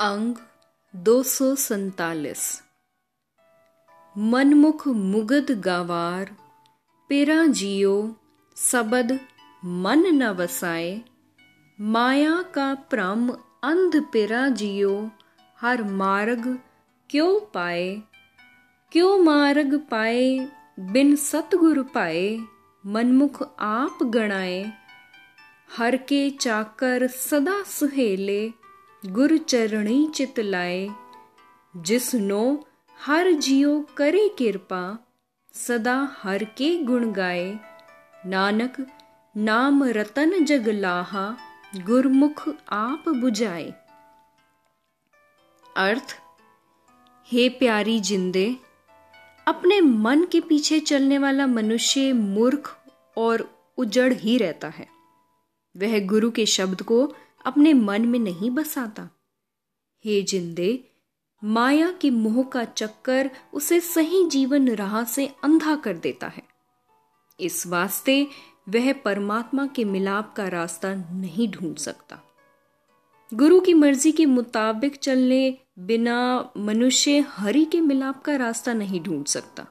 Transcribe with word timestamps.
अंग 0.00 0.36
दो 0.96 1.22
मनमुख 4.18 4.88
मुगद 4.88 5.50
गावार, 5.50 6.36
पेरा 7.08 7.46
जियो, 7.46 8.16
सबद 8.56 9.20
मन 9.64 9.98
न 9.98 10.28
वसाए। 10.28 11.02
माया 11.80 12.42
का 12.42 12.74
भ्रम 12.74 13.30
अंध 13.64 14.04
पेरा 14.12 14.48
जियो, 14.48 15.10
हर 15.60 15.82
मार्ग 15.82 16.58
क्यों 17.10 17.40
पाए? 17.54 18.02
क्यों 18.92 19.18
मार्ग 19.18 19.78
पाए 19.90 20.48
बिन 20.80 21.16
सतगुर 21.16 21.82
पाए? 21.82 22.38
मनमुख 22.86 23.56
आप 23.60 23.98
गणाए। 24.02 24.72
हर 25.76 25.96
के 25.96 26.30
चाकर 26.30 27.06
सदा 27.06 27.62
सुहेले 27.62 28.67
गुर 29.06 29.36
चरणी 29.36 30.08
चित 30.14 30.40
लाए। 30.40 30.88
जिसनो 31.76 32.66
हर 33.06 33.32
जियो 33.32 33.86
करे 33.96 34.28
कृपा 34.28 34.98
सदा 35.52 36.08
हर 36.22 36.44
के 36.44 36.82
गुण 36.82 37.12
गाए। 37.12 37.60
नानक, 38.26 38.86
नाम 39.36 39.84
रतन 39.84 40.44
जग 40.44 40.68
लाहा, 40.68 41.36
गुरमुख 41.76 42.48
आप 42.68 43.04
बुझाए। 43.08 43.74
अर्थ, 45.76 46.16
हे 47.26 47.48
प्यारी 47.48 48.00
जिंदे, 48.00 48.56
अपने 49.48 49.80
मन 49.80 50.24
के 50.24 50.40
पीछे 50.40 50.80
चलने 50.80 51.18
वाला 51.18 51.46
मनुष्य 51.46 52.12
मूर्ख 52.12 52.84
और 53.16 53.50
उजड़ 53.76 54.12
ही 54.12 54.38
रहता 54.38 54.68
है। 54.68 54.88
वह 55.76 56.06
गुरु 56.06 56.30
के 56.30 56.46
शब्द 56.46 56.82
को 56.82 57.14
अपने 57.48 57.72
मन 57.74 58.06
में 58.06 58.18
नहीं 58.18 58.50
बसाता। 58.50 59.08
हे 60.04 60.22
जिंदे, 60.22 60.84
माया 61.42 61.90
के 61.92 62.10
मोह 62.10 62.42
का 62.44 62.64
चक्कर 62.64 63.30
उसे 63.54 63.80
सही 63.80 64.24
जीवन 64.28 64.68
राह 64.70 65.02
से 65.04 65.26
अंधा 65.44 65.74
कर 65.76 65.96
देता 65.96 66.26
है। 66.26 66.42
इस 67.38 67.66
वास्ते 67.66 68.26
वह 68.68 68.92
परमात्मा 69.04 69.66
के 69.66 69.84
मिलाप 69.84 70.32
का 70.36 70.48
रास्ता 70.48 70.94
नहीं 70.94 71.48
ढूंढ 71.50 71.76
सकता। 71.76 72.20
गुरु 73.32 73.60
की 73.60 73.74
मर्ज़ी 73.74 74.12
के 74.12 74.26
मुताबिक 74.26 74.96
चलने 74.96 75.58
बिना 75.78 76.52
मनुष्य 76.56 77.24
हरि 77.28 77.64
के 77.64 77.80
मिलाप 77.80 78.22
का 78.22 78.36
रास्ता 78.36 78.72
नहीं 78.72 79.00
ढूंढ 79.00 79.24
सकता, 79.26 79.66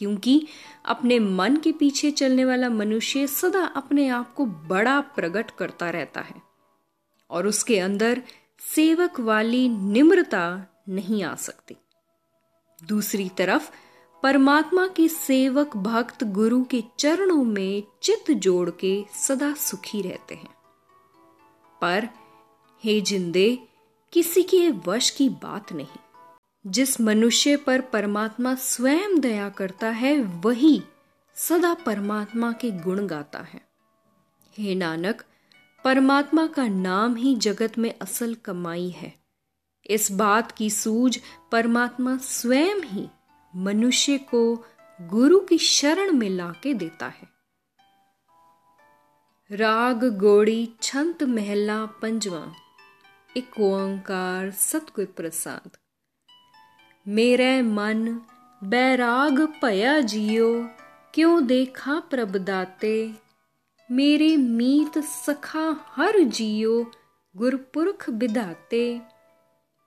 क्योंकि 0.00 0.46
अपने 0.84 1.18
मन 1.18 1.56
के 1.56 1.72
पीछे 1.72 2.10
चलने 2.10 2.44
वाला 2.44 2.68
मनुष्य 2.70 3.26
सदा 3.26 3.64
अपने 3.76 4.08
आप 4.08 4.34
को 4.34 4.46
बड़ा 4.46 5.00
प्रकट 5.00 5.50
करता 5.50 5.90
रहता 5.90 6.20
है। 6.20 6.42
और 7.30 7.46
उसके 7.46 7.80
अंदर 7.80 8.22
सेवक 8.74 9.20
वाली 9.20 9.68
निम्रता 9.68 10.66
नहीं 10.88 11.24
आ 11.24 11.34
सकती। 11.34 11.76
दूसरी 12.84 13.28
तरफ़, 13.28 13.70
परमात्मा 14.22 14.86
के 14.86 15.08
सेवक 15.08 15.76
भक्त 15.76 16.24
गुरु 16.24 16.64
के 16.64 16.84
चरणों 16.98 17.44
में 17.44 17.82
चित 18.02 18.30
जोड़ 18.30 18.70
के 18.70 19.04
सदा 19.14 19.54
सुखी 19.54 20.02
रहते 20.02 20.34
हैं। 20.34 20.54
पर, 21.80 22.08
हे 22.84 23.00
जिंदे, 23.00 23.58
किसी 24.12 24.42
के 24.42 24.70
वश 24.70 25.10
की 25.10 25.28
बात 25.28 25.72
नहीं। 25.72 26.20
जिस 26.66 27.00
मनुष्य 27.00 27.56
पर 27.56 27.80
परमात्मा 27.80 28.54
स्वयं 28.54 29.20
दया 29.20 29.48
करता 29.48 29.88
है, 29.88 30.20
वही 30.22 30.82
सदा 31.34 31.74
परमात्मा 31.74 32.52
के 32.52 32.70
गुण 32.70 33.06
गाता 33.06 33.38
है। 33.38 33.68
हे 34.58 34.74
नानक 34.74 35.24
परमात्मा 35.84 36.46
का 36.46 36.68
नाम 36.68 37.16
ही 37.16 37.36
जगत 37.36 37.78
में 37.78 37.94
असल 38.02 38.34
कमाई 38.34 38.88
है। 38.88 39.14
इस 39.86 40.12
बात 40.12 40.52
की 40.52 40.70
सूझ 40.70 41.18
परमात्मा 41.52 42.16
स्वयं 42.16 42.80
ही 42.80 43.08
मनुष्य 43.56 44.18
को 44.18 44.64
गुरु 45.00 45.40
की 45.40 45.58
शरण 45.58 46.12
में 46.12 46.30
लाके 46.30 46.74
देता 46.74 47.06
है। 47.06 47.28
राग, 49.50 50.18
गोड़ी, 50.18 50.68
छंत, 50.82 51.22
महला, 51.22 51.86
पंजवा 51.86 52.52
एक 53.36 53.60
ओंकार 53.60 54.50
सतगुर 54.50 55.04
प्रसाद। 55.04 55.70
मेरे 57.08 57.62
मन, 57.62 58.20
बैराग, 58.64 59.40
भया 59.64 60.00
जियो, 60.00 60.68
क्यों 61.14 61.46
देखा 61.46 62.00
प्रभदाते 62.10 63.23
मेरे 63.94 64.36
मीत 64.36 64.98
सखा 64.98 65.76
हर 65.86 66.20
जियो, 66.20 66.90
गुरपुरख 67.36 68.10
बिधाते। 68.10 69.00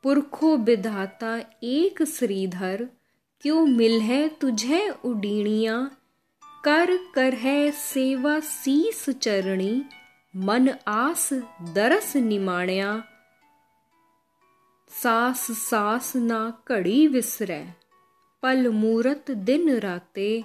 पुरखो 0.04 0.58
विधाता 0.58 1.40
एक 1.64 2.04
श्रीधर, 2.04 2.90
क्यों 3.42 3.66
मिल 3.66 4.00
है 4.02 4.30
तुझे 4.30 4.90
उडीणिया? 4.90 5.92
कर 6.64 6.98
कर 7.16 7.34
है 7.34 7.72
सेवा 7.72 8.40
सीस 8.40 9.10
चरणी, 9.10 9.84
मन 10.36 10.70
आस 10.88 11.34
दरस 11.62 12.16
निमाणिया। 12.16 13.04
सास 14.90 15.52
सास 15.52 16.16
ना 16.16 16.64
घड़ी 16.70 17.08
विसरै, 17.08 17.74
पल 18.44 18.68
मूरत 18.68 19.32
दिन 19.32 19.78
राते। 19.78 20.44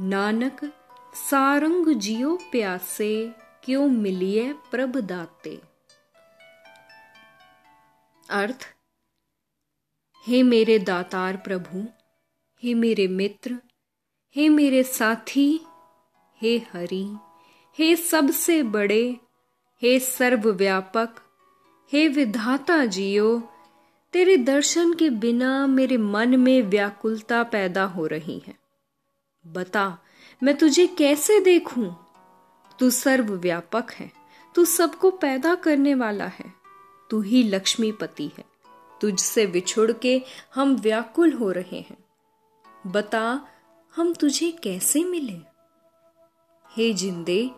नानक 0.00 0.72
सारंग 1.14 1.86
जियो 1.88 2.36
प्यासे, 2.36 3.32
क्यों 3.64 3.88
मिलिए 3.88 4.52
प्रभ 4.52 4.96
दाते? 4.96 5.62
अर्थ, 8.30 8.74
हे 10.26 10.42
मेरे 10.42 10.78
दातार 10.78 11.36
प्रभु, 11.36 11.84
हे 12.62 12.74
मेरे 12.74 13.08
मित्र, 13.08 13.56
हे 14.36 14.48
मेरे 14.48 14.82
साथी, 14.82 15.60
हे 16.42 16.58
हरि, 16.58 17.16
हे 17.78 17.96
सबसे 17.96 18.62
बड़े, 18.62 19.16
हे 19.82 20.00
सर्वव्यापक, 20.00 21.14
हे 21.92 22.08
विधाता 22.08 22.84
जियो, 22.84 23.52
तेरे 24.12 24.36
दर्शन 24.36 24.94
के 24.94 25.10
बिना 25.10 25.66
मेरे 25.66 25.96
मन 25.96 26.40
में 26.40 26.62
व्याकुलता 26.62 27.42
पैदा 27.42 27.84
हो 27.84 28.06
रही 28.06 28.42
है। 28.46 28.54
बता 29.46 29.98
मैं 30.42 30.56
तुझे 30.56 30.86
कैसे 30.86 31.40
देखूँ? 31.40 32.06
तू 32.78 32.90
सर्वव्यापक 32.90 33.92
है। 33.92 34.12
तू 34.54 34.64
सबको 34.64 35.10
पैदा 35.10 35.54
करने 35.54 35.94
वाला 35.94 36.24
है। 36.24 36.54
तू 37.10 37.20
ही 37.20 37.42
लक्ष्मीपति 37.42 38.30
है। 38.38 38.44
तुझसे 39.00 39.46
बिछुड़ 39.46 39.92
के 39.92 40.22
हम 40.54 40.76
व्याकुल 40.76 41.32
हो 41.32 41.50
रहे 41.50 41.80
हैं। 41.80 42.04
बता, 42.86 43.40
हम 43.96 44.14
तुझे 44.14 44.50
कैसे 44.50 45.04
मिले? 45.04 45.38
हे 46.76 46.94
जिंदे, 46.94 47.50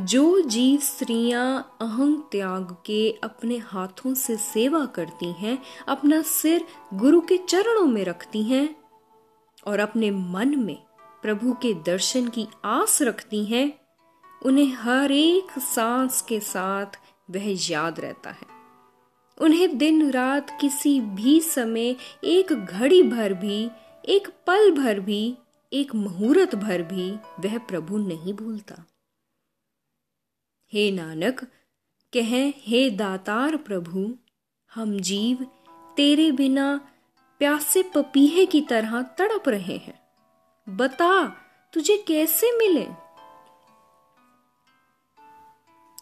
जो 0.00 0.40
जीव 0.40 0.80
स्त्रियाँ 0.80 1.76
अहंग 1.80 2.18
त्याग 2.18 2.76
के 2.86 3.18
अपने 3.24 3.56
हाथों 3.56 4.14
से 4.14 4.36
सेवा 4.36 4.86
करती 4.86 5.32
हैं, 5.32 5.62
अपना 5.88 6.22
सिर 6.22 6.64
गुरु 6.94 7.20
के 7.20 7.36
चरणों 7.36 7.86
में 7.86 8.04
रखती 8.04 8.42
हैं 8.42 8.76
और 9.66 9.80
अपने 9.80 10.10
मन 10.10 10.58
में 10.58 10.82
प्रभु 11.24 11.52
के 11.52 11.74
दर्शन 11.74 12.28
की 12.28 12.46
आस 12.64 13.02
रखती 13.02 13.44
हैं, 13.44 13.80
उन्हें 14.42 14.72
हर 14.72 15.12
एक 15.12 15.58
सांस 15.58 16.22
के 16.22 16.40
साथ 16.40 16.86
वह 17.30 17.72
याद 17.72 18.00
रहता 18.00 18.30
है। 18.30 18.46
उन्हें 19.40 19.78
दिन 19.78 20.10
रात 20.10 20.58
किसी 20.60 21.00
भी 21.00 21.40
समय 21.40 21.96
एक 22.24 22.52
घड़ी 22.52 23.02
भर 23.02 23.34
भी, 23.34 23.70
एक 24.04 24.28
पल 24.46 24.70
भर 24.70 25.00
भी, 25.00 25.36
एक 25.72 25.94
मुहूर्त 25.94 26.54
भर 26.54 26.82
भी 26.82 27.10
वह 27.14 27.58
प्रभु 27.58 27.98
नहीं 27.98 28.34
भूलता। 28.34 28.84
हे 30.72 30.90
नानक, 30.90 31.44
कहें, 32.12 32.54
हे 32.56 32.90
दातार 32.90 33.56
प्रभु, 33.56 34.18
हम 34.74 35.00
जीव 35.00 35.46
तेरे 35.96 36.32
बिना 36.32 36.88
प्यासे 37.38 37.82
पपीहे 37.82 38.46
की 38.46 38.60
तरह 38.60 39.02
तड़प 39.02 39.48
रहे 39.48 39.76
हैं। 39.76 40.03
बता, 40.68 41.28
तुझे 41.72 42.04
कैसे 42.08 42.58
मिले? 42.58 42.88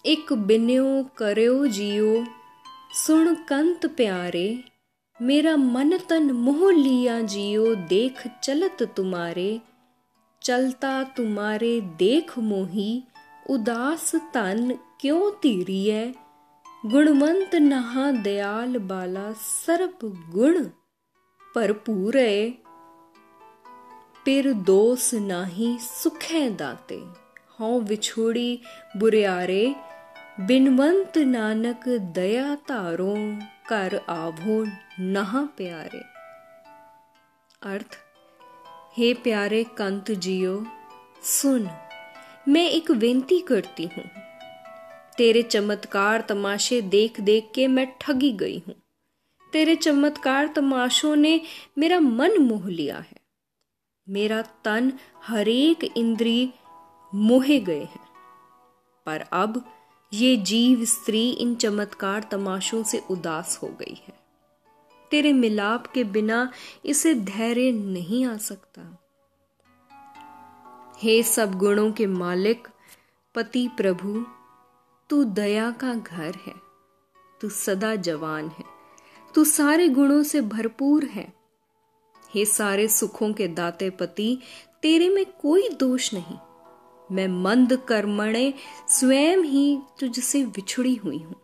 एक 0.06 0.32
बिन्यो 0.32 1.08
करो 1.16 1.66
जियो, 1.66 2.24
सुन 2.94 3.34
कंत 3.34 3.86
प्यारे, 3.86 4.64
मेरा 5.22 5.56
मन 5.56 5.98
तन 5.98 6.30
मोह 6.30 6.72
लिया 6.72 7.20
जियो, 7.20 7.74
देख 7.74 8.28
चलत 8.42 8.82
तुम्हारे, 8.96 9.60
चलता 10.42 11.04
तुम्हारे 11.04 11.80
देख 11.80 12.38
मोही, 12.38 13.04
उदास 13.50 14.14
तन 14.14 14.78
क्यों 15.00 15.30
तीरिय 15.30 16.14
गुणवंत 16.86 17.54
नहा 17.54 18.10
दयाल 18.10 18.78
बाला 18.78 19.32
सर्प 19.32 19.98
गुण, 20.04 20.64
भरपूर 21.56 22.16
है। 22.16 22.61
पिर 24.24 24.52
दोष 24.52 25.14
नाही 25.14 25.78
सुखे 25.80 26.50
दाते। 26.50 26.94
हों 27.60 27.80
विछोड़ी 27.80 28.60
बुरियारे, 28.96 29.74
बिनवंत 30.40 31.18
नानक 31.18 31.88
दया 31.88 32.54
तारो, 32.54 33.14
कर 33.68 34.00
आवो 34.08 34.66
नहा 35.00 35.42
प्यारे। 35.56 36.02
अर्थ, 37.62 37.98
हे 38.96 39.14
प्यारे 39.14 39.64
कंत 39.64 40.10
जियो, 40.10 40.66
सुन, 41.22 41.68
मैं 42.48 42.68
एक 42.70 42.90
बेनती 42.90 43.40
करती 43.40 43.84
हूँ। 43.86 44.04
तेरे 45.18 45.42
चमत्कार 45.42 46.20
तमाशे 46.20 46.80
देख 46.80 47.20
देख 47.20 47.50
के 47.54 47.66
मैं 47.66 47.86
ठगी 48.00 48.32
गई 48.32 48.62
हूँ। 48.68 48.74
तेरे 49.52 49.76
चमत्कार 49.76 50.46
तमाशों 50.46 51.16
ने 51.16 51.40
मेरा 51.78 52.00
मन 52.00 52.38
मोह 52.38 52.68
लिया 52.68 52.96
है। 52.96 53.21
मेरा 54.08 54.42
तन 54.42 54.92
हरेक 55.26 55.84
इंद्री 55.96 56.54
मोहे 57.14 57.60
गए 57.60 57.84
हैं। 57.84 58.08
पर 59.06 59.20
अब 59.20 59.72
ये 60.12 60.36
जीव 60.36 60.84
स्त्री 60.84 61.30
इन 61.30 61.54
चमत्कार 61.54 62.28
तमाशों 62.30 62.82
से 62.82 63.04
उदास 63.10 63.60
हो 63.62 63.68
गई 63.68 64.02
है। 64.06 64.18
तेरे 65.10 65.32
मिलाप 65.32 65.86
के 65.86 66.04
बिना 66.04 66.52
इसे 66.84 67.14
धैर्य 67.14 67.72
नहीं 67.72 68.26
आ 68.26 68.36
सकता। 68.36 68.98
हे 70.98 71.22
सब 71.22 71.58
गुणों 71.58 71.92
के 71.92 72.06
मालिक, 72.06 72.68
पति 73.34 73.68
प्रभु, 73.68 74.26
तू 75.10 75.24
दया 75.24 75.70
का 75.70 75.94
घर 75.94 76.34
है। 76.34 76.54
तू 77.40 77.48
सदा 77.48 77.94
जवान 77.94 78.48
है। 78.48 78.64
तू 79.34 79.44
सारे 79.44 79.88
गुणों 79.88 80.22
से 80.22 80.40
भरपूर 80.40 81.04
है। 81.04 81.41
हे 82.34 82.44
सारे 82.44 82.88
सुखों 82.88 83.32
के 83.32 83.48
दाते 83.48 83.90
पति, 83.90 84.38
तेरे 84.82 85.08
में 85.08 85.26
कोई 85.26 85.68
दोष 85.68 86.14
नहीं। 86.14 86.36
मैं 87.12 87.28
मंद 87.28 87.76
कर्मणे 87.88 88.54
स्वयं 88.88 89.38
ही 89.38 89.78
तुझसे 90.00 90.44
विछुड़ी 90.44 90.94
हुई 90.94 91.18
हूँ। 91.18 91.36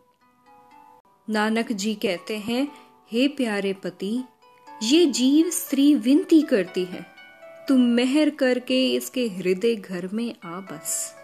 नानक 1.30 1.72
जी 1.72 1.94
कहते 1.94 2.38
हैं, 2.38 2.68
हे 3.12 3.28
प्यारे 3.28 3.72
पति, 3.72 4.24
ये 4.82 5.06
जीव 5.06 5.50
स्त्री 5.50 5.94
विनती 5.94 6.42
करती 6.42 6.84
है। 6.84 7.06
तुम 7.68 7.80
मेहर 7.80 8.30
करके 8.30 8.94
इसके 8.94 9.28
हृदय 9.28 9.76
घर 9.76 10.08
में 10.12 10.34
आ 10.44 10.60
बस। 10.60 11.14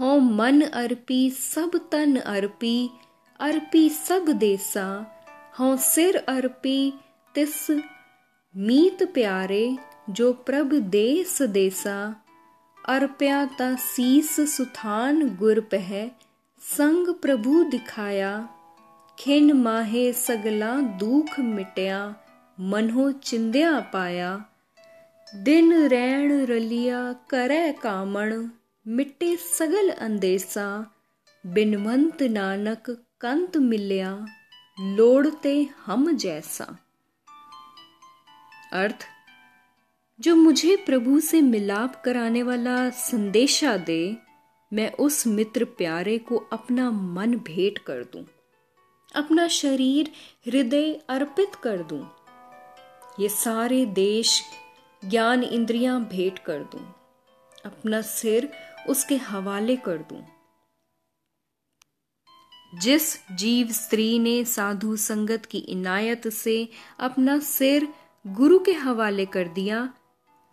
हो 0.00 0.18
मन 0.18 0.60
अर्पी, 0.60 1.30
सब 1.30 1.88
तन 1.92 2.16
अर्पी 2.16 2.90
अर्पी 3.40 3.90
सब 3.90 4.24
देसा 4.28 5.14
हों 5.58 5.76
सिर 5.76 6.16
अर्पी 6.16 6.92
तिस 7.34 7.70
मीत 8.56 9.02
प्यारे 9.02 9.76
जो 10.10 10.32
प्रभ 10.32 10.74
देस 10.74 11.42
देसा। 11.42 12.16
अर्प्या 12.88 13.44
ता 13.44 13.74
सीस 13.74 14.56
सुथान 14.56 15.36
गुर 15.36 15.60
पह, 15.60 16.10
संग 16.60 17.14
प्रभु 17.14 17.64
दिखाया। 17.64 18.48
खिन 19.18 19.52
माहे 19.52 20.12
सगला 20.12 20.80
दुख 20.80 21.40
मिटया 21.40 22.16
मनो 22.60 23.12
चिंद्या 23.12 23.80
पाया। 23.80 24.44
दिन 25.34 25.86
रैण 25.86 26.46
रलिया 26.46 27.12
करे 27.12 27.72
कामण, 27.72 28.48
मिटे 28.86 29.36
सगल 29.36 29.88
अंदेसा। 29.88 30.94
बिनवंत 31.46 32.22
नानक 32.22 32.90
कंत 33.20 33.56
मिलया। 33.56 34.26
लोड़ते 34.80 35.52
हम 35.86 36.10
जैसा 36.16 36.64
अर्थ 38.72 39.06
जो 40.20 40.34
मुझे 40.36 40.76
प्रभु 40.76 41.20
से 41.20 41.40
मिलाप 41.40 42.00
कराने 42.04 42.42
वाला 42.42 42.88
संदेशा 42.90 43.76
दे 43.76 44.16
मैं 44.72 44.90
उस 44.92 45.26
मित्र 45.26 45.64
प्यारे 45.78 46.16
को 46.18 46.36
अपना 46.52 46.90
मन 46.90 47.34
भेंट 47.36 47.78
कर 47.78 48.04
दूँ, 48.04 48.24
अपना 49.14 49.48
शरीर 49.48 50.10
हृदय 50.46 50.92
अर्पित 51.08 51.54
कर 51.54 51.82
दूँ, 51.82 52.02
ये 53.20 53.28
सारे 53.28 53.84
देश 53.86 54.40
ज्ञान 55.02 55.42
इंद्रियाँ 55.42 56.00
भेंट 56.04 56.38
कर 56.38 56.62
दूँ, 56.62 56.86
अपना 57.64 58.00
सिर 58.00 58.50
उसके 58.88 59.16
हवाले 59.16 59.76
कर 59.76 59.98
दूँ। 60.10 60.24
जिस 62.74 63.18
जीव 63.32 63.68
स्त्री 63.68 64.18
ने 64.18 64.44
साधु 64.44 64.96
संगत 64.96 65.46
की 65.46 65.58
इनायत 65.58 66.28
से 66.28 66.68
अपना 67.00 67.38
सिर 67.38 67.88
गुरु 68.26 68.58
के 68.58 68.72
हवाले 68.72 69.26
कर 69.26 69.48
दिया, 69.48 69.94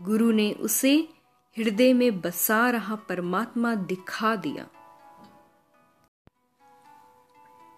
गुरु 0.02 0.32
ने 0.32 0.52
उसे 0.52 1.10
हृदय 1.58 1.94
में 1.94 2.22
बसा 2.22 2.70
रहा 2.70 2.96
परमात्मा 2.96 3.76
दिखा 3.76 4.36
दिया। 4.36 4.68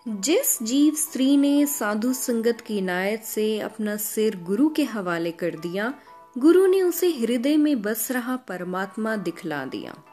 जिस 0.08 0.64
जीव 0.64 0.96
स्त्री 0.96 1.38
ने 1.38 1.66
साधु 1.66 2.14
संगत 2.14 2.62
की 2.62 2.78
इनायत 2.78 3.24
से 3.24 3.60
अपना 3.60 3.96
सिर 3.96 4.44
गुरु 4.44 4.70
के 4.70 4.84
हवाले 4.84 5.32
कर 5.32 5.56
दिया, 5.56 5.94
गुरु 6.38 6.68
ने 6.68 6.82
उसे 6.82 7.08
हृदय 7.08 7.58
में 7.58 7.82
बस 7.82 8.12
रहा 8.12 8.36
परमात्मा 8.36 9.16
दिखला 9.16 9.66
दिया। 9.66 10.04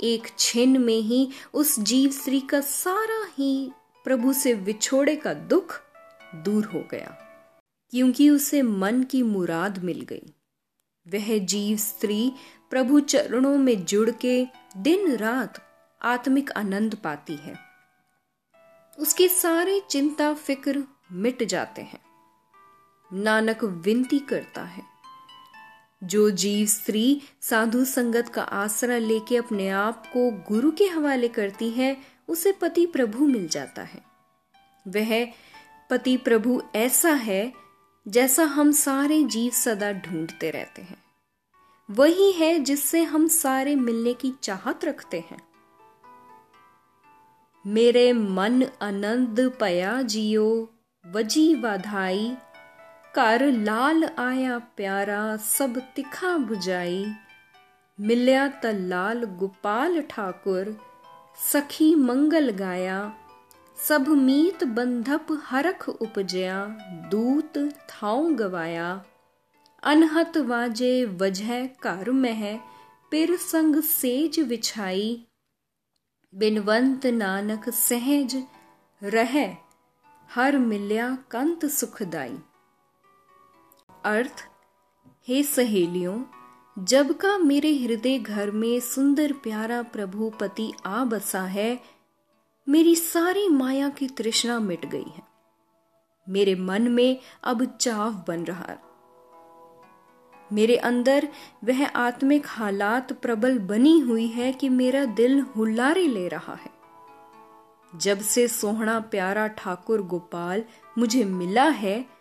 एक 0.00 0.28
छिन 0.38 0.80
में 0.80 1.00
ही 1.00 1.30
उस 1.54 1.80
जीव 1.80 2.10
स्त्री 2.10 2.40
का 2.40 2.60
सारा 2.60 3.26
ही 3.38 3.72
प्रभु 4.04 4.32
से 4.32 4.54
विछोड़े 4.54 5.16
का 5.16 5.34
दुख 5.34 5.80
दूर 6.34 6.64
हो 6.64 6.88
गया। 6.90 7.26
क्योंकि 7.90 8.30
उसे 8.30 8.62
मन 8.62 9.02
की 9.02 9.22
मुराद 9.22 9.84
मिल 9.84 10.00
गई। 10.00 10.34
वह 11.08 11.38
जीव 11.38 11.76
स्त्री 11.76 12.32
प्रभु 12.70 13.00
चरणों 13.00 13.58
में 13.58 13.84
जुड़ 13.84 14.10
के 14.10 14.46
दिन 14.76 15.16
रात 15.16 15.66
आत्मिक 16.02 16.52
आनंद 16.52 16.94
पाती 16.94 17.34
है। 17.34 17.58
उसके 18.98 19.28
सारे 19.28 19.82
चिंता 19.90 20.34
फ़िक्र 20.34 20.84
मिट 21.12 21.42
जाते 21.42 21.82
हैं। 21.82 22.00
नानक 23.12 23.64
विनती 23.64 24.18
करता 24.18 24.62
है। 24.62 24.89
जो 26.04 26.30
जीव 26.30 26.66
स्त्री 26.66 27.22
साधु 27.40 27.84
संगत 27.84 28.28
का 28.28 28.42
आसरा 28.42 28.98
लेके 28.98 29.36
अपने 29.36 29.68
आप 29.68 30.06
को 30.06 30.30
गुरु 30.30 30.70
के 30.70 30.84
हवाले 30.84 31.28
करती 31.28 31.70
है, 31.70 31.96
उसे 32.28 32.52
पति 32.52 32.86
प्रभु 32.86 33.26
मिल 33.26 33.48
जाता 33.48 33.82
है। 33.82 34.02
वह 34.88 35.28
पति 35.90 36.16
प्रभु 36.16 36.62
ऐसा 36.74 37.12
है 37.12 37.52
जैसा 38.08 38.44
हम 38.44 38.72
सारे 38.72 39.24
जीव 39.24 39.50
सदा 39.50 39.92
ढूंढते 39.92 40.50
रहते 40.50 40.82
हैं। 40.82 41.02
वही 41.90 42.32
है 42.32 42.58
जिससे 42.58 43.02
हम 43.02 43.28
सारे 43.28 43.74
मिलने 43.74 44.14
की 44.14 44.32
चाहत 44.42 44.84
रखते 44.84 45.20
हैं। 45.20 45.42
मेरे 47.66 48.12
मन 48.12 48.64
आनंद 48.82 49.52
पया 49.60 50.02
जियो, 50.02 50.74
वजी 51.06 51.54
वाधाई 51.54 52.36
कर 53.14 53.42
लाल 53.52 54.04
आया 54.18 54.58
प्यारा 54.76 55.20
सब 55.44 55.78
तिखा 55.94 56.36
बुझाई 56.48 56.98
मिलया 57.98 58.42
त 58.48 58.70
लाल 58.90 59.24
गोपाल 59.40 60.00
ठाकुर 60.10 60.68
सखी 61.44 61.88
मंगल 62.02 62.50
गाया 62.60 62.98
सब 63.78 64.08
मीत 64.26 64.62
बंधप 64.76 65.32
हरख 65.46 65.88
उपजया 65.88 66.58
दूत 67.14 67.58
थाऊ 67.92 68.28
गवाया 68.42 68.90
अनहत 69.92 70.36
वाजे 70.50 70.92
वजह 71.22 71.66
कर 71.86 72.10
मह 72.18 72.44
पिर 73.12 73.34
संग 73.46 73.80
सेज 73.88 74.38
विछाई 74.52 75.08
बिनवंत 76.32 77.06
नानक 77.16 77.68
सहज 77.80 78.36
रह 79.02 79.34
हर 80.30 80.58
मिल्या 80.68 81.08
कंत 81.30 81.66
सुखदाई 81.78 82.36
अर्थ, 84.04 84.48
हे 85.28 85.42
सहेलियों, 85.42 86.22
जब 86.84 87.12
का 87.12 87.38
मेरे 87.38 87.76
हृदय 87.76 88.18
घर 88.18 88.50
में 88.50 88.80
सुंदर 88.80 89.32
प्यारा 89.32 89.82
प्रभु 89.82 90.32
पति 90.40 90.72
आ 90.86 91.04
बसा 91.04 91.42
है, 91.42 91.80
मेरी 92.68 92.96
सारी 92.96 93.48
माया 93.48 93.88
की 93.88 94.08
तृष्णा 94.08 94.58
मिट 94.60 94.86
गई 94.86 95.04
है। 95.04 95.22
मेरे 96.28 96.54
मन 96.54 96.82
में 96.82 97.20
अब 97.44 97.64
चाव 97.64 98.24
बन 98.28 98.44
रहा 98.44 98.76
मेरे 100.52 100.76
अंदर 100.76 101.28
वह 101.64 101.86
आत्मिक 101.86 102.42
हालात 102.46 103.12
प्रबल 103.12 103.58
बनी 103.58 103.98
हुई 103.98 104.26
है 104.26 104.52
कि 104.52 104.68
मेरा 104.68 105.04
दिल 105.04 105.40
हुल्लारे 105.40 106.06
ले 106.06 106.28
रहा 106.28 106.54
है। 106.54 106.70
जब 107.96 108.18
से 108.18 108.48
सोहना 108.48 109.00
प्यारा 109.00 109.46
ठाकुर 109.46 110.02
गोपाल 110.02 110.64
मुझे 110.98 111.24
मिला 111.24 111.68
है 111.68 112.19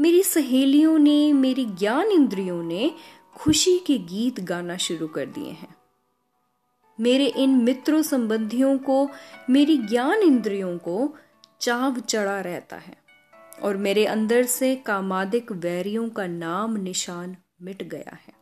मेरी 0.00 0.22
सहेलियों 0.22 0.98
ने, 0.98 1.32
मेरी 1.32 1.64
ज्ञान 1.64 2.06
इंद्रियों 2.06 2.62
ने 2.62 2.94
खुशी 3.36 3.78
के 3.78 3.98
गीत 3.98 4.40
गाना 4.40 4.76
शुरू 4.76 5.08
कर 5.08 5.26
दिए 5.26 5.50
हैं। 5.50 5.74
मेरे 7.00 7.26
इन 7.26 7.50
मित्रों 7.50 8.02
संबंधियों 8.02 8.78
को, 8.78 9.10
मेरी 9.50 9.78
ज्ञान 9.78 10.18
इंद्रियों 10.18 10.78
को 10.78 11.16
चाव 11.60 12.00
चढ़ा 12.00 12.40
रहता 12.40 12.76
है 12.76 12.96
और 13.62 13.76
मेरे 13.76 14.06
अंदर 14.06 14.44
से 14.44 14.76
कामादिक 14.76 15.52
वैरियों 15.52 16.08
का 16.08 16.26
नाम 16.26 16.76
निशान 16.76 17.36
मिट 17.62 17.82
गया 17.82 18.18
है। 18.26 18.34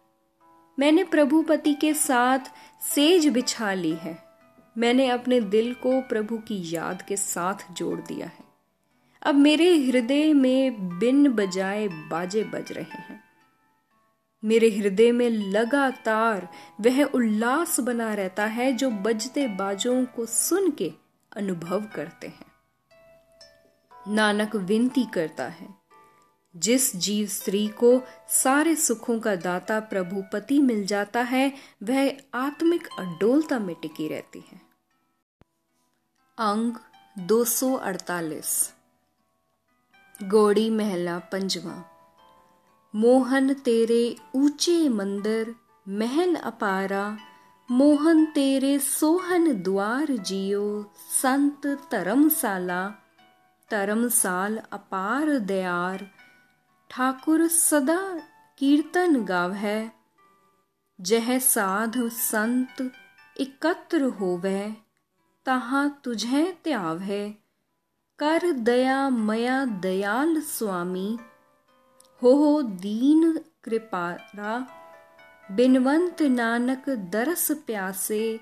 मैंने 0.79 1.05
प्रभुपति 1.05 1.75
के 1.75 1.95
साथ 1.95 2.39
सेज 2.95 3.29
बिछा 3.29 3.75
ली 3.75 3.93
है। 3.93 4.25
मैंने 4.79 5.09
अपने 5.09 5.41
दिल 5.41 5.75
को 5.75 6.01
प्रभु 6.01 6.39
की 6.39 6.75
याद 6.75 7.03
के 7.03 7.17
साथ 7.17 7.73
जोड़ 7.73 8.01
दिया 8.01 8.27
है। 8.27 8.48
अब 9.23 9.35
मेरे 9.35 9.77
हृदय 9.77 10.33
में 10.33 10.99
बिन 10.99 11.33
बजाए 11.33 11.89
बाजे 11.89 12.45
बज 12.45 12.73
रहे 12.73 13.03
हैं। 13.03 13.25
मेरे 14.45 14.71
हृदय 14.71 15.13
में 15.13 15.31
लगातार 15.31 16.49
वह 16.81 17.05
उल्लास 17.05 17.81
बना 17.81 18.15
रहता 18.15 18.47
है 18.47 18.73
जो 18.73 18.91
बजते 18.91 19.49
बाजों 19.49 20.05
को 20.05 20.27
सुन 20.27 20.71
के 20.71 20.93
अनुभव 21.37 21.85
करते 21.95 22.27
हैं। 22.27 22.47
नानक 24.09 24.57
विनती 24.57 25.05
करता 25.05 25.45
है, 25.45 25.75
जिस 26.57 26.97
जीव 26.97 27.27
स्त्री 27.27 27.69
को 27.69 28.03
सारे 28.29 28.77
सुखों 28.77 29.21
का 29.21 29.37
दाता 29.37 29.81
प्रभु 29.81 30.25
पति 30.33 30.59
मिल 30.59 30.87
जाता 30.87 31.23
है, 31.23 31.53
वह 31.83 32.17
आत्मिक 32.35 32.89
अडोलता 32.99 33.59
में 33.59 33.77
टिकी 33.83 34.09
रहती 34.09 34.45
है। 34.53 34.61
अंग 36.39 36.73
248 37.19 38.75
गोड़ी 40.23 40.71
महला 40.71 41.19
पंजवा। 41.19 41.85
मोहन 42.95 43.55
तेरे 43.55 44.17
ऊँचे 44.35 44.89
मंदिर, 44.89 45.55
महल 45.89 46.35
अपारा। 46.35 47.19
मोहन 47.71 48.27
तेरे 48.27 48.79
सोहन 48.79 49.63
द्वार 49.63 50.07
जियो, 50.07 50.93
संत 51.11 51.67
धर्मशाला। 51.67 52.89
धर्मसाल 53.71 54.59
अपार 54.59 55.39
दयार। 55.39 56.11
ठाकुर 56.91 57.47
सदा 57.47 58.21
कीर्तन 58.59 59.25
गाव। 59.25 59.53
है 59.53 59.93
जह 61.01 61.39
साध 61.39 62.09
संत 62.09 62.93
एकत्र 63.41 64.03
होवे, 64.03 64.77
तहा 65.47 65.89
तुझे 65.89 66.61
त्याव। 66.65 66.99
है 66.99 67.48
कर 68.19 68.53
दया 68.53 69.11
मया 69.11 69.65
दयाल 69.65 70.41
स्वामी। 70.41 71.19
हो 72.23 72.33
हो 72.33 72.63
दीन 72.63 73.41
कृपारा, 73.65 74.69
बिनवंत 75.53 76.23
नानक 76.23 76.89
दरस 76.89 77.51
प्यासे, 77.51 78.41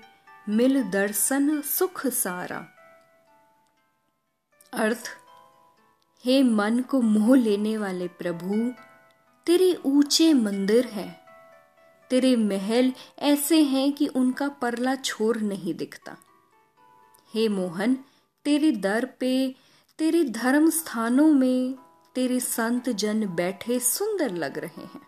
मिल 0.49 0.83
दर्शन 0.83 1.61
सुख 1.61 2.07
सारा। 2.07 2.57
अर्थ, 4.73 5.09
हे 6.25 6.43
मन 6.43 6.79
को 6.79 7.01
मोह 7.01 7.37
लेने 7.37 7.77
वाले 7.77 8.07
प्रभु, 8.07 8.71
तेरे 9.45 9.81
ऊँचे 9.85 10.33
मंदिर 10.33 10.85
है। 10.85 11.25
तेरे 12.09 12.35
महल 12.35 12.93
ऐसे 13.19 13.63
हैं 13.63 13.93
कि 13.93 14.07
उनका 14.07 14.47
परला 14.47 14.95
छोर 14.95 15.37
नहीं 15.37 15.73
दिखता। 15.73 16.17
हे 17.33 17.49
मोहन, 17.49 17.97
तेरे 18.45 18.71
दर 18.71 19.05
पे 19.05 19.66
तेरे 19.99 20.23
धर्म 20.23 20.69
स्थानों 20.69 21.27
में 21.27 21.75
तेरे 22.15 22.39
संत 22.39 22.89
जन 22.89 23.27
बैठे 23.27 23.79
सुंदर 23.79 24.31
लग 24.31 24.57
रहे 24.57 24.81
हैं। 24.81 25.01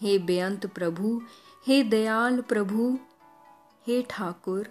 हे 0.00 0.18
बेअंत 0.18 0.66
प्रभु, 0.66 1.22
हे 1.66 1.82
दयाल 1.82 2.40
प्रभु, 2.40 2.98
हे 3.86 4.02
ठाकुर, 4.02 4.70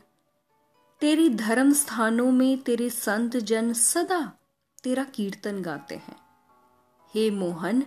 तेरे 0.99 1.29
धर्म 1.29 1.73
स्थानों 1.73 2.31
में 2.31 2.57
तेरे 2.57 2.89
संत 2.89 3.38
जन 3.38 3.73
सदा 3.73 4.38
तेरा 4.83 5.03
कीर्तन 5.03 5.61
गाते 5.61 5.95
हैं। 5.95 6.17
हे 7.15 7.31
मोहन, 7.31 7.83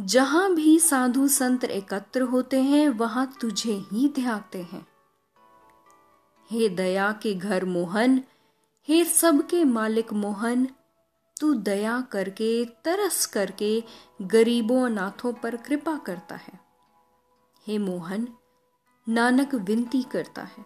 जहाँ 0.00 0.54
भी 0.54 0.78
साधु 0.78 1.28
संत 1.28 1.64
एकत्र 1.64 2.22
होते 2.22 2.62
हैं, 2.62 2.88
वहाँ 2.88 3.36
तुझे 3.40 3.72
ही 3.72 4.08
ध्याते 4.08 4.62
हैं। 4.62 4.86
हे 6.50 6.68
दया 6.68 7.12
के 7.12 7.34
घर 7.34 7.64
मोहन 7.64 8.22
हे 8.88 9.04
सबके 9.04 9.64
मालिक 9.64 10.12
मोहन, 10.12 10.68
तू 11.40 11.54
दया 11.54 12.00
करके, 12.00 12.64
तरस 12.64 13.26
करके 13.26 13.84
गरीबों 14.22 14.86
अनाथों 14.86 15.32
पर 15.32 15.56
कृपा 15.56 15.96
करता 15.96 16.34
है। 16.34 16.60
हे 17.66 17.78
मोहन, 17.78 18.28
नानक 19.08 19.54
विनती 19.54 20.02
करता 20.02 20.42
है। 20.42 20.64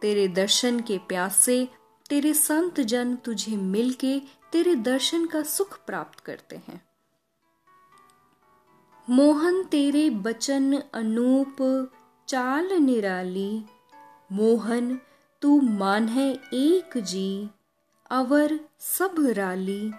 तेरे 0.00 0.28
दर्शन 0.28 0.80
के 0.80 0.98
प्यासे, 0.98 1.68
तेरे 2.08 2.34
संत 2.34 2.80
जन 2.80 3.16
तुझे 3.16 3.56
मिलके, 3.56 4.22
तेरे 4.52 4.74
दर्शन 4.74 5.26
का 5.26 5.42
सुख 5.42 5.84
प्राप्त 5.86 6.20
करते 6.20 6.56
हैं। 6.56 6.86
मोहन, 9.10 9.64
तेरे 9.64 10.10
बचन 10.10 10.82
अनूप, 10.94 11.88
चाल 12.28 12.72
निराली। 12.72 13.64
मोहन 14.32 15.00
तू 15.42 15.60
मान 15.60 16.08
है 16.08 16.38
एक 16.52 16.98
जी, 16.98 17.50
अवर 18.10 18.60
सब 18.78 19.14
राली। 19.18 19.92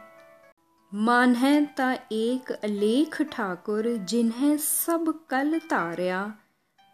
मान 0.94 1.36
है 1.36 1.66
ता 1.66 1.98
एक 2.12 2.52
अलेख 2.52 3.22
ठाकुर, 3.22 3.98
जिन्हें 3.98 4.58
सब 4.58 5.28
कल 5.30 5.60
तारिया। 5.60 6.36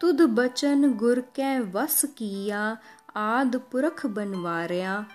तुद 0.01 0.21
बचन 0.21 0.93
गुर 0.93 1.19
कै 1.19 1.59
वस 1.59 2.05
किया, 2.05 2.77
आद 3.15 3.55
पुरख 3.71 4.05
बनवारिया। 4.05 5.05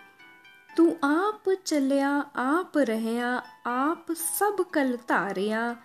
तू 0.77 0.97
आप 1.05 1.43
चलिया, 1.67 2.11
आप 2.37 2.73
रहया, 2.77 3.43
आप 3.67 4.07
सब 4.11 4.65
कल 4.75 4.97
तारिया। 4.97 5.77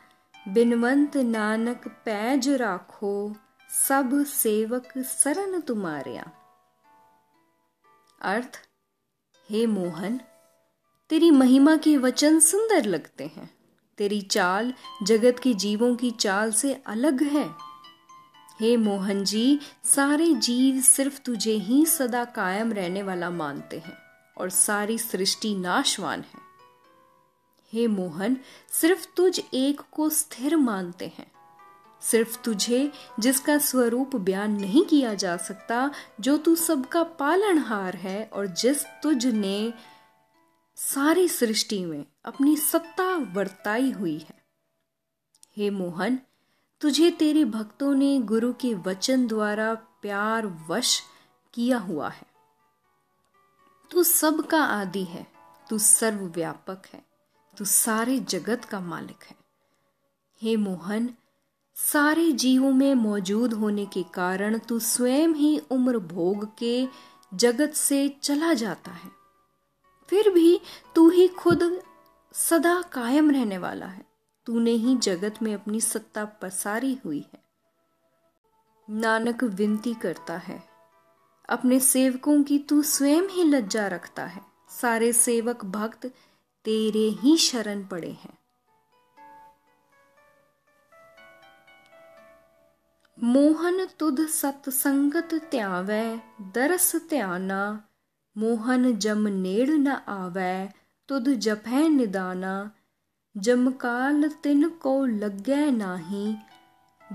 बिनवंत 0.48 1.18
नानक 1.18 1.88
पैज 1.88 2.50
राखो, 2.50 3.36
सब 3.70 4.26
सेवक 4.26 4.98
सरन 4.98 5.62
तुम्हारिया। 5.62 6.32
अर्थ, 8.22 8.70
हे 9.50 9.66
मोहन, 9.66 10.22
तेरी 11.10 11.32
महिमा 11.32 11.78
के 11.78 11.98
वचन 11.98 12.40
सुंदर 12.40 12.86
लगते 12.86 13.24
हैं। 13.24 13.58
तेरी 13.98 14.22
चाल 14.22 14.74
जगत 15.04 15.40
के 15.44 15.54
जीवों 15.54 15.96
की 15.96 16.12
चाल 16.12 16.52
से 16.52 16.74
अलग 16.74 17.24
है। 17.24 17.50
हे 18.60 18.78
मोहन 18.78 19.24
जी, 19.24 19.60
सारे 19.84 20.34
जीव 20.34 20.82
सिर्फ़ 20.82 21.22
तुझे 21.22 21.54
ही 21.54 21.86
सदा 21.86 22.26
कायम 22.26 22.74
रहने 22.74 23.04
वाला 23.04 23.30
मानते 23.30 23.80
हैं 23.80 23.98
और 24.38 24.50
सारी 24.50 24.98
सृष्टि 24.98 25.56
नाशवान 25.56 26.22
है। 26.22 26.50
हे 27.74 27.88
मोहन, 27.88 28.38
सिर्फ़ 28.72 29.08
तुझ 29.18 29.42
एक 29.54 29.82
को 29.92 30.10
स्थिर 30.10 30.58
मानते 30.58 31.08
हैं। 31.08 31.32
सिर्फ़ 32.02 32.42
तुझे, 32.42 32.92
जिसका 33.20 33.58
स्वरूप 33.58 34.16
बयान 34.16 34.52
नहीं 34.52 34.86
किया 34.86 35.14
जा 35.14 35.38
सकता, 35.38 35.92
जो 36.20 36.38
तू 36.38 36.56
सबका 36.56 37.04
पालनहार 37.04 37.96
है 37.96 38.30
और 38.34 38.48
जिस 38.48 38.86
तुझ 38.86 39.26
ने 39.26 39.74
सारी 40.76 41.28
सृष्टि 41.28 41.86
में 41.86 42.06
अपनी 42.26 42.58
सत्ता 42.58 43.16
वर्ताई 43.16 43.92
हुई 43.92 44.18
है। 44.18 44.44
हे 45.58 45.70
मोहन, 45.70 46.20
तुझे 46.82 47.12
तेरे 47.12 47.46
भक्तों 47.46 47.96
ने 47.96 48.20
गुरु 48.20 48.54
के 48.54 48.74
वचन 48.74 49.28
द्वारा 49.28 49.74
प्यार 49.74 50.66
वश 50.70 51.02
किया 51.54 51.78
हुआ 51.78 52.10
है। 52.10 52.28
तू 53.92 54.04
सबका 54.04 54.64
आदि 54.64 55.04
है, 55.04 55.28
तू 55.70 55.78
सर्वव्यापक 55.78 56.82
है, 56.94 57.06
तू 57.58 57.66
सारे 57.66 58.20
जगत 58.20 58.66
का 58.66 58.80
मालिक 58.80 59.24
है। 59.24 59.36
हे 60.42 60.56
मोहन 60.56 61.10
सारे 61.86 62.32
जीवों 62.32 62.72
में 62.72 62.96
मौजूद 62.96 63.54
होने 63.54 63.86
के 63.86 64.04
कारण 64.04 64.58
तू 64.58 64.80
स्वयं 64.80 65.28
ही 65.28 65.60
उम्र 65.60 66.00
भोग 66.00 66.58
के 66.58 66.88
जगत 67.34 67.70
से 67.70 68.18
चला 68.24 68.54
जाता 68.54 68.92
है। 68.92 69.12
फिर 70.10 70.30
भी 70.30 70.62
तू 70.96 71.10
ही 71.10 71.28
खुद 71.28 71.82
सदा 72.34 72.82
कायम 72.82 73.32
रहने 73.32 73.58
वाला 73.58 73.86
है। 73.86 74.06
तूने 74.46 74.72
ही 74.72 74.98
जगत 74.98 75.36
में 75.42 75.54
अपनी 75.54 75.82
सत्ता 75.82 76.26
पसारी 76.26 77.00
हुई 77.06 77.26
है। 77.34 77.44
नानक 78.90 79.44
विनती 79.44 79.94
करता 79.94 80.38
है। 80.38 80.64
अपने 81.50 81.80
सेवकों 81.80 82.44
की 82.44 82.60
तू 82.60 82.82
स्वयं 82.82 83.24
ही 83.24 83.44
लज्जा 83.44 83.88
रखता 83.88 84.26
है। 84.26 84.42
सारे 84.82 85.14
सेवक 85.14 85.66
भक्त 85.66 86.06
तेरे 86.66 87.10
ही 87.10 87.38
शरण 87.38 87.86
पड़े 87.86 88.12
हैं। 88.12 88.39
मोहन 93.20 93.84
तुध 94.00 94.20
सतसंगत 94.32 95.34
त्यावै 95.52 96.04
दरस 96.56 96.92
ध्याना 97.10 97.62
मोहन 98.36 98.92
जम 98.98 99.26
नेड़ 99.30 99.70
न 99.70 99.96
आवै 100.12 100.54
तुध 101.10 101.26
जपै 101.46 101.82
निदाना 101.96 102.52
जमकाल 103.36 104.28
तिन 104.44 104.68
को 104.84 104.94
लग्गै 105.16 105.66
नाही 105.72 106.22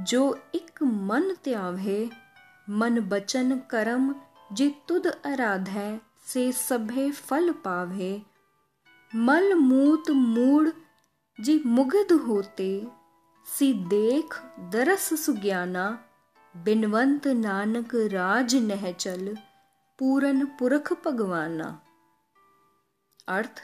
जो 0.08 0.20
एक 0.54 0.82
मन 1.04 1.30
त्यावे 1.44 1.96
मन 2.74 3.00
बचन 3.10 3.56
करम 3.70 4.10
जे 4.50 4.68
तुद 4.88 5.08
आराधै 5.26 5.86
से 6.26 6.44
सभे 6.58 7.06
फल 7.20 7.50
पावे 7.64 8.10
मल 9.12 9.52
मूत 9.62 10.10
मूड 10.18 10.68
जे 11.38 11.56
मुग्ध 11.70 12.12
होते 12.26 12.68
सी 13.46 13.72
देख 13.72 14.34
दरस 14.72 15.08
सुग्याना 15.24 16.04
बिनवंत 16.54 17.26
नानक 17.26 17.94
राज 17.94 18.54
नह 18.54 18.90
चल, 18.92 19.36
पूरन 19.98 20.44
पुरख 20.46 20.92
भगवाना 21.04 21.80
अर्थ, 23.28 23.62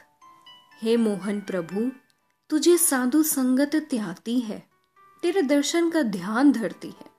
हे 0.82 0.96
मोहन 0.96 1.40
प्रभु, 1.40 1.90
तुझे 2.50 2.76
साधु 2.78 3.22
संगत 3.22 3.76
त्याती 3.76 4.40
है, 4.40 4.62
तेरे 5.22 5.42
दर्शन 5.42 5.90
का 5.90 6.02
ध्यान 6.02 6.52
धरती 6.52 6.88
है। 6.88 7.10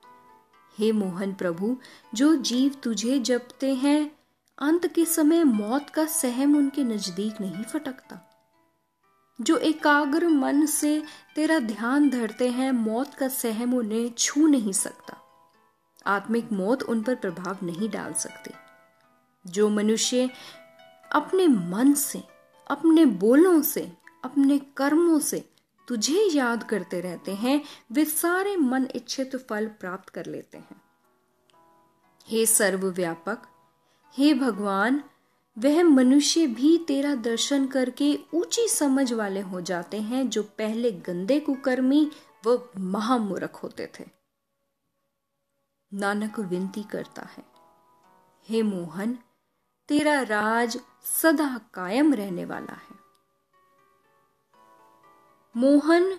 हे 0.78 0.92
मोहन 0.92 1.32
प्रभु, 1.32 1.76
जो 2.14 2.34
जीव 2.36 2.80
तुझे 2.82 3.18
जपते 3.18 3.74
हैं, 3.74 4.10
अंत 4.58 4.86
के 4.86 5.04
समय 5.04 5.44
मौत 5.44 5.90
का 5.90 6.06
सहम 6.06 6.56
उनके 6.56 6.84
नज़दीक 6.84 7.40
नहीं 7.40 7.64
फटकता। 7.64 8.28
जो 9.42 9.56
एकाग्र 9.56 10.28
मन 10.28 10.66
से 10.66 11.02
तेरा 11.34 11.58
ध्यान 11.58 12.10
धरते 12.10 12.48
हैं, 12.48 12.72
मौत 12.72 13.14
का 13.14 13.28
सहम 13.28 13.74
उन्हें 13.74 14.10
छू 14.18 14.46
नहीं 14.46 14.72
सकता। 14.72 15.16
आत्मिक 16.06 16.52
मौत 16.52 16.82
उन 16.82 17.02
पर 17.02 17.14
प्रभाव 17.14 17.58
नहीं 17.62 17.90
डाल 17.90 18.12
सकती। 18.12 18.50
जो 19.46 19.68
मनुष्य 19.68 20.30
अपने 21.12 21.48
मन 21.48 21.92
से, 21.92 22.22
अपने 22.70 23.04
बोलों 23.04 23.62
से, 23.62 23.92
अपने 24.24 24.58
कर्मों 24.58 25.18
से 25.18 25.48
तुझे 25.88 26.30
याद 26.32 26.62
करते 26.62 27.00
रहते 27.00 27.34
हैं, 27.34 27.62
वे 27.92 28.04
सारे 28.04 28.56
मन 28.56 28.88
इच्छित 28.94 29.36
फल 29.36 29.66
प्राप्त 29.66 30.08
कर 30.08 30.26
लेते 30.26 30.58
हैं। 30.58 30.82
हे 32.28 32.46
सर्वव्यापक, 32.46 33.42
हे 34.14 34.34
भगवान 34.34 35.04
वह 35.56 35.82
मनुष्य 35.82 36.46
भी 36.46 36.78
तेरा 36.78 37.14
दर्शन 37.14 37.66
करके 37.66 38.18
ऊँची 38.34 38.68
समझ 38.68 39.12
वाले 39.12 39.40
हो 39.40 39.60
जाते 39.60 40.00
हैं 40.00 40.28
जो 40.28 40.42
पहले 40.42 40.92
गंदे 40.92 41.40
कुकर्मी 41.40 42.10
व 42.46 42.58
महामूर्ख 42.78 43.54
होते 43.54 43.90
थे। 44.00 44.04
नानक 45.92 46.38
विनती 46.40 46.82
करता 46.82 47.22
है, 47.22 47.44
हे 48.48 48.62
मोहन, 48.62 49.18
तेरा 49.88 50.20
राज 50.22 50.80
सदा 51.22 51.60
कायम 51.74 52.14
रहने 52.14 52.44
वाला 52.44 52.72
है। 52.72 52.96
मोहन, 55.56 56.18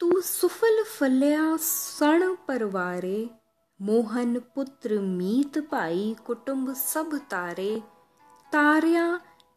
तू 0.00 0.20
सुफल 0.20 0.82
फल्या 0.84 1.56
सण 1.56 2.34
परवारे, 2.48 3.30
मोहन 3.80 4.38
पुत्र 4.54 5.00
मीत 5.00 5.58
पाई 5.58 6.16
कुटुंब 6.26 6.74
सब 6.74 7.18
तारे 7.30 7.82
तारिया 8.52 9.06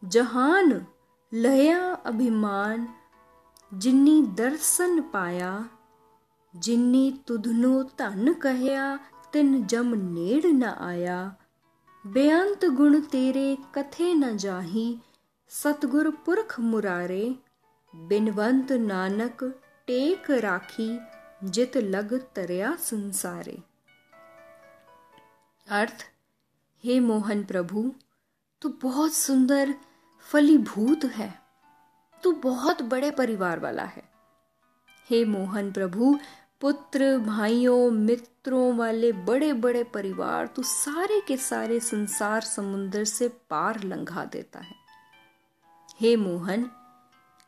जहान 0.03 0.71
लया 1.31 1.81
अभिमान 2.05 2.87
जिन्नी 3.71 4.21
दर्शन 4.37 4.99
पाया 5.13 5.51
जिन्नी 6.53 7.03
तुधनो 7.27 7.71
धन 7.99 8.33
कहया 8.43 8.87
तिन 9.33 9.63
जम 9.73 9.93
नेड़ 9.97 10.45
न 10.45 10.73
आया 10.89 11.19
बेअंत 12.05 12.65
गुण 12.77 12.99
तेरे 13.13 13.47
कथे 13.75 14.13
न 14.13 14.35
जाही 14.45 14.85
सतगुर 15.51 16.09
पुरख 16.25 16.59
मुरारे 16.67 17.23
बिनवंत 17.93 18.71
नानक 18.81 19.43
टेक 19.87 20.31
राखी 20.43 20.91
जित 21.55 21.77
लग 21.95 22.13
तरया 22.35 22.75
संसारे 22.89 23.57
अर्थ 25.67 26.05
हे 26.83 26.99
मोहन 26.99 27.43
प्रभु 27.43 27.91
तू 28.61 28.69
बहुत 28.69 29.13
सुंदर 29.13 29.75
फलीभूत 30.19 31.05
है। 31.05 31.41
तू 32.23 32.31
बहुत 32.31 32.81
बड़े 32.81 33.11
परिवार 33.11 33.59
वाला 33.59 33.83
है। 33.83 34.11
हे 35.09 35.25
मोहन 35.25 35.71
प्रभु, 35.71 36.19
पुत्र, 36.61 37.17
भाइयों, 37.17 37.91
मित्रों 37.91 38.77
वाले 38.77 39.11
बड़े 39.11 39.53
बड़े 39.53 39.83
परिवार 39.83 40.47
तू 40.47 40.63
सारे 40.63 41.21
के 41.27 41.37
सारे 41.37 41.79
संसार 41.79 42.41
समुद्र 42.41 43.03
से 43.03 43.27
पार 43.27 43.83
लंघा 43.83 44.25
देता 44.25 44.59
है। 44.59 44.75
हे 46.01 46.15
मोहन, 46.15 46.71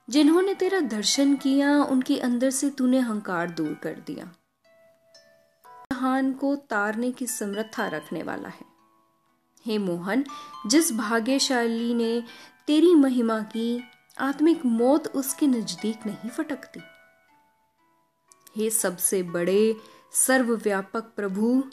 जिन्होंने 0.09 0.53
तेरा 0.53 0.79
दर्शन 0.79 1.35
किया, 1.35 1.83
उनके 1.83 2.19
अंदर 2.19 2.49
से 2.49 2.69
तूने 2.69 2.99
हंकार 2.99 3.49
दूर 3.49 3.73
कर 3.73 3.93
दिया। 3.93 4.25
जहान 5.67 6.33
को 6.33 6.55
तारने 6.55 7.11
की 7.11 7.27
समर्था 7.27 7.87
रखने 7.87 8.23
वाला 8.23 8.49
है। 8.49 8.72
हे 9.65 9.77
मोहन, 9.77 10.25
जिस 10.67 10.93
भाग्यशाली 10.93 11.93
ने 11.93 12.23
तेरी 12.67 12.95
महिमा 12.95 13.39
की, 13.39 13.83
आत्मिक 14.19 14.65
मौत 14.65 15.07
उसके 15.07 15.47
नज़दीक 15.47 16.05
नहीं 16.05 16.29
फटकती। 16.29 16.79
हे 18.57 18.69
सबसे 18.69 19.23
बड़े, 19.23 19.75
सर्वव्यापक 20.13 21.03
प्रभु, 21.03 21.63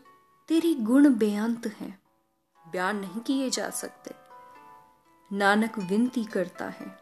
तेरी 0.48 0.74
गुण 0.74 1.14
बेअंत 1.14 1.66
हैं। 1.66 2.02
बयान 2.72 2.96
नहीं 2.96 3.20
किए 3.20 3.50
जा 3.50 3.70
सकते। 3.70 4.14
नानक 5.32 5.78
विनती 5.78 6.24
करता 6.24 6.68
है, 6.68 6.98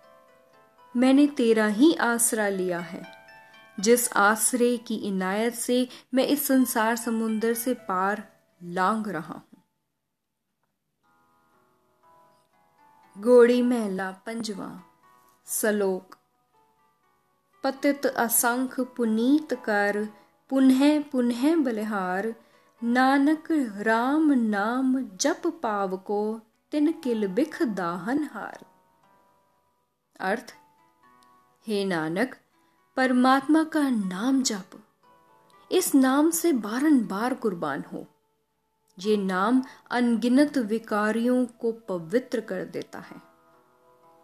मैंने 0.97 1.27
तेरा 1.27 1.67
ही 1.67 1.95
आसरा 1.95 2.49
लिया 2.49 2.79
है। 2.79 3.03
जिस 3.81 4.13
आसरे 4.13 4.77
की 4.77 4.95
इनायत 4.95 5.55
से 5.55 5.89
मैं 6.15 6.25
इस 6.25 6.47
संसार 6.47 6.97
समुंदर 6.97 7.55
से 7.55 7.75
पार 7.75 8.29
लांग 8.63 9.07
रहा 9.07 9.35
हूँ। 9.35 9.48
गोड़ी 13.21 13.63
महला, 13.63 14.11
पंजवा। 14.11 14.81
सलोक। 15.47 16.17
पतित 17.65 18.07
असंख 18.07 18.81
पुनीत 18.81 19.55
कर 19.55 20.09
पुनः 20.51 21.03
पुनः 21.03 21.57
बलिहार। 21.57 22.35
नानक 22.85 23.49
राम 23.77 24.33
नाम 24.33 25.01
जप 25.01 25.43
पाव 25.63 25.97
को 25.97 26.41
तिन 26.71 26.93
किल 26.93 27.27
बिख 27.27 27.63
दाहन 27.63 28.25
हार। 28.25 28.65
अर्थ, 30.21 30.55
हे 31.67 31.85
नानक, 31.85 32.37
परमात्मा 32.97 33.65
का 33.65 33.91
नाम 33.91 34.43
जप। 34.43 34.71
इस 35.73 35.95
नाम 35.95 36.31
से 36.31 36.53
बारंबार 36.53 37.35
कुर्बान 37.35 37.85
हो। 37.93 38.07
ये 38.99 39.17
नाम 39.17 39.63
अनगिनत 39.91 40.59
विकारियों 40.59 41.47
को 41.47 41.73
पवित्र 41.73 42.41
कर 42.41 42.65
देता 42.65 42.99
है। 42.99 43.23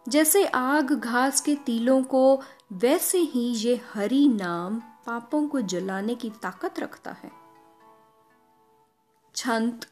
जैसे 0.09 0.45
आग 0.45 0.91
घास 0.91 1.41
के 1.41 1.55
तीलों 1.55 2.03
को, 2.03 2.41
वैसे 2.73 3.17
ही 3.17 3.53
ये 3.55 3.81
हरि 3.93 4.27
नाम 4.27 4.79
पापों 4.79 5.47
को 5.47 5.61
जलाने 5.61 6.15
की 6.15 6.29
ताकत 6.29 6.79
रखता 6.79 7.11
है। 7.11 7.31
छंत, 9.35 9.87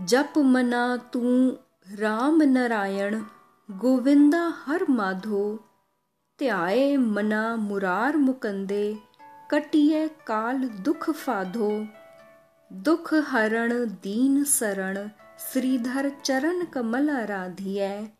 जप 0.00 0.32
मना 0.36 0.96
तू 0.96 1.20
राम 1.92 2.42
नारायण, 2.42 3.24
गोविंदा 3.70 4.54
हर 4.66 4.86
माधो, 4.90 5.64
त्याए 6.38 6.96
मना 6.96 7.56
मुरार 7.56 8.16
मुकंदे, 8.16 8.98
कटिए 9.50 10.08
काल 10.08 10.58
दुख 10.58 11.10
फाधो। 11.10 11.86
दुख 12.72 13.14
हरण 13.14 13.86
दीन 13.86 14.44
शरण, 14.44 15.08
श्रीधर 15.38 16.10
चरण 16.10 16.64
कमल 16.64 17.10
आराधिय। 17.10 18.10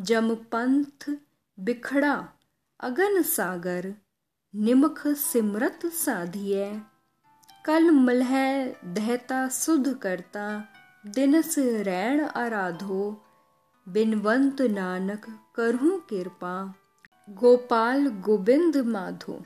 जम 0.00 0.34
पंथ 0.34 1.16
बिखड़ा 1.60 2.28
अगन 2.80 3.22
सागर, 3.22 3.94
निमख 4.54 5.06
सिमरत 5.06 5.80
साधिय। 5.86 6.82
कल 7.64 7.90
मलह 7.90 8.66
दहता 8.84 9.48
सुध 9.48 9.98
करता, 9.98 10.64
दिनस 11.06 11.54
रैण 11.58 12.24
आराधो। 12.24 13.24
बिनवंत 13.88 14.60
नानक 14.60 15.26
करहूं 15.54 15.98
कृपा 15.98 16.74
गोपाल 17.30 18.06
गोविंद 18.06 18.76
माधो। 18.76 19.42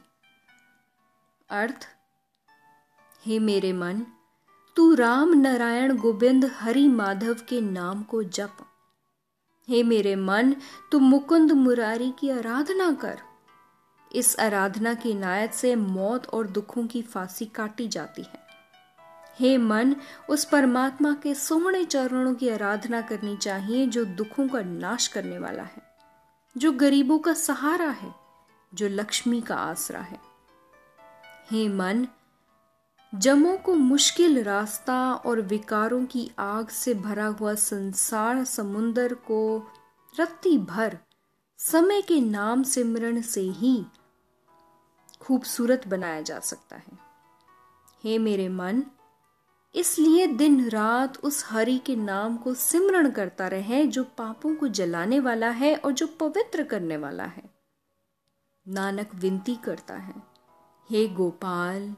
अर्थ 1.50 1.97
हे 3.26 3.38
मेरे 3.38 3.72
मन, 3.72 4.02
तू 4.76 4.94
राम 4.94 5.34
नारायण 5.34 5.96
गोविंद 5.96 6.44
हरि 6.44 6.88
माधव 6.88 7.36
के 7.48 7.60
नाम 7.60 8.02
को 8.02 8.22
जप। 8.22 8.56
हे 9.68 9.82
मेरे 9.82 10.16
मन, 10.16 10.56
तू 10.92 10.98
मुकुंद 10.98 11.52
मुरारी 11.52 12.14
की 12.18 12.30
आराधना 12.30 12.92
कर। 12.92 13.20
इस 14.12 14.40
आराधना 14.40 14.94
की 14.94 15.14
नायत 15.14 15.52
से 15.52 15.76
मौत 15.76 16.26
और 16.26 16.46
दुखों 16.46 16.86
की 16.86 17.02
फांसी 17.02 17.46
काटी 17.46 17.88
जाती 17.88 18.22
है। 18.22 18.46
हे 19.38 19.58
मन, 19.58 19.96
उस 20.30 20.44
परमात्मा 20.44 21.12
के 21.12 21.34
सोहने 21.34 21.84
चरणों 21.84 22.34
की 22.34 22.48
आराधना 22.48 23.00
करनी 23.00 23.36
चाहिए 23.36 23.86
जो 23.86 24.04
दुखों 24.04 24.48
का 24.48 24.60
नाश 24.60 25.06
करने 25.06 25.38
वाला 25.38 25.62
है, 25.62 25.82
जो 26.56 26.72
गरीबों 26.72 27.18
का 27.18 27.32
सहारा 27.32 27.90
है, 27.90 28.14
जो 28.74 28.88
लक्ष्मी 28.88 29.40
का 29.40 29.56
आसरा 29.56 30.00
है। 30.00 30.20
हे 31.50 31.68
मन 31.68 32.06
जमों 33.12 33.56
को 33.56 33.74
मुश्किल 33.74 34.42
रास्ता 34.42 35.14
और 35.14 35.40
विकारों 35.40 36.04
की 36.06 36.30
आग 36.38 36.68
से 36.68 36.94
भरा 36.94 37.26
हुआ 37.26 37.54
संसार 37.54 38.44
समुंदर 38.44 39.14
को 39.14 39.68
रत्ती 40.20 40.56
भर 40.58 40.98
समय 41.58 42.02
के 42.02 42.20
नाम 42.20 42.62
सिमरण 42.62 43.20
से 43.20 43.40
ही 43.40 43.84
खूबसूरत 45.20 45.88
बनाया 45.88 46.20
जा 46.20 46.38
सकता 46.40 46.76
है। 46.76 46.98
हे 48.04 48.18
मेरे 48.18 48.48
मन, 48.48 48.82
इसलिए 49.74 50.26
दिन 50.26 50.68
रात 50.68 51.16
उस 51.18 51.44
हरि 51.46 51.78
के 51.78 51.96
नाम 51.96 52.36
को 52.36 52.54
सिमरण 52.54 53.10
करता 53.10 53.48
रहे 53.48 53.86
जो 53.86 54.04
पापों 54.18 54.54
को 54.54 54.68
जलाने 54.68 55.20
वाला 55.20 55.50
है 55.50 55.74
और 55.76 55.92
जो 55.92 56.06
पवित्र 56.20 56.64
करने 56.64 56.96
वाला 56.96 57.24
है। 57.24 57.42
नानक 58.66 59.14
विनती 59.14 59.56
करता 59.56 59.94
है, 59.94 60.14
हे 60.90 61.08
गोपाल 61.08 61.94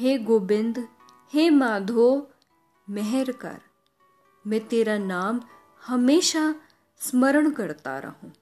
हे 0.00 0.18
गोविंद 0.18 0.88
हे 1.32 1.50
माधो 1.50 2.28
मेहर 2.90 3.30
कर। 3.32 3.58
मैं 4.46 4.60
तेरा 4.68 4.98
नाम 4.98 5.40
हमेशा 5.86 6.54
स्मरण 7.00 7.50
करता 7.50 7.98
रहूँ। 7.98 8.32